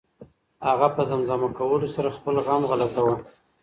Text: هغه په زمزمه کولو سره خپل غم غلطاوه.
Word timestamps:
هغه 0.67 0.87
په 0.95 1.01
زمزمه 1.09 1.49
کولو 1.57 1.87
سره 1.95 2.15
خپل 2.17 2.35
غم 2.45 2.61
غلطاوه. 2.71 3.15